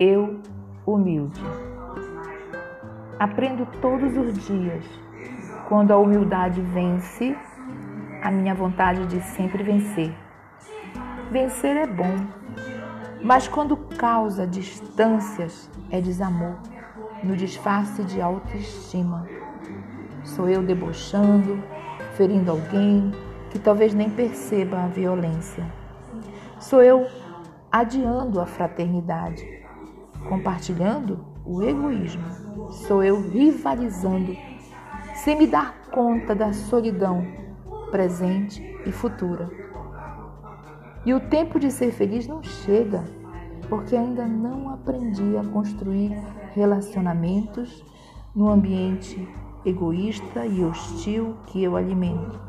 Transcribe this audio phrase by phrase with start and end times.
[0.00, 0.40] eu
[0.86, 1.42] humilde.
[3.18, 4.82] Aprendo todos os dias,
[5.68, 7.36] quando a humildade vence,
[8.22, 10.10] a minha vontade de sempre vencer.
[11.30, 12.16] Vencer é bom,
[13.22, 16.56] mas quando causa distâncias, é desamor,
[17.22, 19.28] no disfarce de autoestima.
[20.24, 21.62] Sou eu debochando,
[22.14, 23.10] ferindo alguém
[23.50, 25.66] que talvez nem perceba a violência.
[26.58, 27.06] Sou eu
[27.70, 29.59] adiando a fraternidade
[30.28, 32.24] compartilhando o egoísmo.
[32.86, 34.36] Sou eu rivalizando,
[35.14, 37.26] sem me dar conta da solidão
[37.90, 39.50] presente e futura.
[41.04, 43.04] E o tempo de ser feliz não chega,
[43.68, 46.16] porque ainda não aprendi a construir
[46.52, 47.84] relacionamentos
[48.34, 49.28] no ambiente
[49.64, 52.40] egoísta e hostil que eu alimento,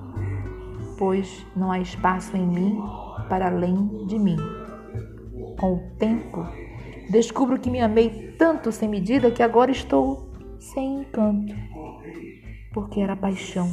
[0.98, 2.82] pois não há espaço em mim
[3.28, 4.38] para além de mim.
[5.60, 6.46] Com o tempo,
[7.12, 11.54] descubro que me amei tanto sem medida que agora estou sem encanto,
[12.74, 13.70] porque era paixão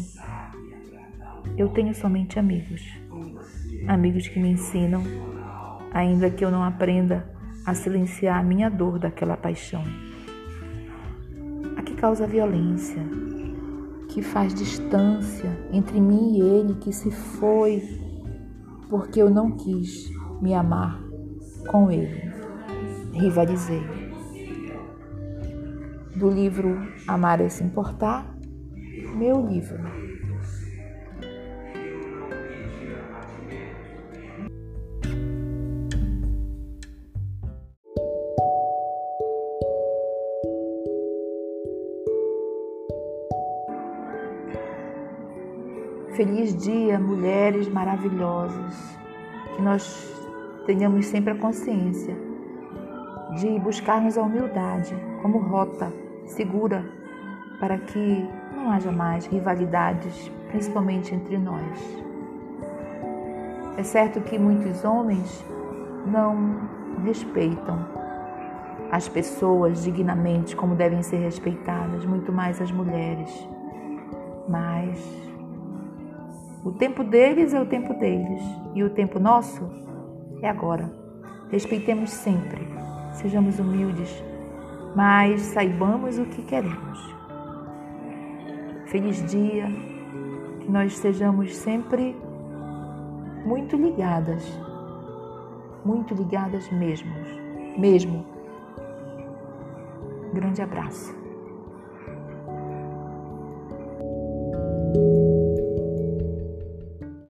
[1.58, 2.82] eu tenho somente amigos.
[3.88, 5.02] Amigos que me ensinam,
[5.92, 7.28] ainda que eu não aprenda
[7.66, 9.82] a silenciar a minha dor daquela paixão.
[11.76, 13.02] A que causa violência,
[14.08, 17.82] que faz distância entre mim e ele que se foi
[18.88, 21.02] porque eu não quis me amar
[21.68, 22.27] com ele.
[23.18, 23.82] Rivalizei.
[26.14, 28.32] Do livro Amar é se importar,
[29.16, 29.82] meu livro.
[46.14, 48.96] Feliz dia, mulheres maravilhosas.
[49.56, 50.14] Que nós
[50.66, 52.27] tenhamos sempre a consciência
[53.36, 55.92] de buscarmos a humildade como rota
[56.26, 56.84] segura
[57.60, 62.04] para que não haja mais rivalidades, principalmente entre nós.
[63.76, 65.44] É certo que muitos homens
[66.06, 66.68] não
[67.04, 67.78] respeitam
[68.90, 73.48] as pessoas dignamente como devem ser respeitadas, muito mais as mulheres.
[74.48, 74.98] Mas
[76.64, 78.42] o tempo deles é o tempo deles
[78.74, 79.68] e o tempo nosso
[80.42, 80.90] é agora.
[81.50, 82.66] Respeitemos sempre,
[83.18, 84.22] sejamos humildes,
[84.94, 86.98] mas saibamos o que queremos.
[88.86, 89.66] Feliz dia,
[90.60, 92.16] que nós sejamos sempre
[93.44, 94.44] muito ligadas,
[95.84, 97.12] muito ligadas mesmo,
[97.76, 98.24] mesmo.
[100.32, 101.17] Grande abraço.